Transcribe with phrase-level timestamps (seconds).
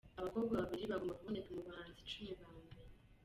[0.19, 2.79] Abakobwa babiri bagomba kuboneka mu bahanzi icumi ba mbere.